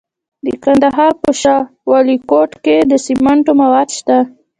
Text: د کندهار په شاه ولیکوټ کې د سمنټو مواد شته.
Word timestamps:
د 0.45 0.47
کندهار 0.63 1.13
په 1.23 1.31
شاه 1.41 1.63
ولیکوټ 1.91 2.51
کې 2.63 2.77
د 2.91 2.93
سمنټو 3.05 3.51
مواد 3.61 3.89
شته. 3.97 4.17